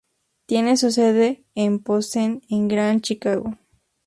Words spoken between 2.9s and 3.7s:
Chicago.